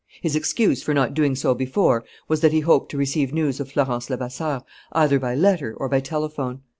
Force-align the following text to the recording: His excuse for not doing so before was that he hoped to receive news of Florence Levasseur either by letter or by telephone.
His 0.23 0.35
excuse 0.35 0.81
for 0.81 0.95
not 0.95 1.13
doing 1.13 1.35
so 1.35 1.53
before 1.53 2.03
was 2.27 2.41
that 2.41 2.51
he 2.53 2.61
hoped 2.61 2.89
to 2.89 2.97
receive 2.97 3.31
news 3.33 3.59
of 3.59 3.71
Florence 3.71 4.09
Levasseur 4.09 4.61
either 4.93 5.19
by 5.19 5.35
letter 5.35 5.75
or 5.77 5.87
by 5.89 5.99
telephone. 5.99 6.61